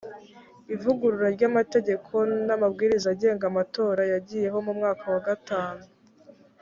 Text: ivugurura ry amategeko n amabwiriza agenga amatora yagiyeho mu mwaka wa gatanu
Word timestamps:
ivugurura 0.75 1.27
ry 1.35 1.43
amategeko 1.49 2.13
n 2.47 2.49
amabwiriza 2.55 3.07
agenga 3.13 3.43
amatora 3.51 4.01
yagiyeho 4.13 4.57
mu 4.65 4.71
mwaka 4.77 5.03
wa 5.13 5.21
gatanu 5.27 5.83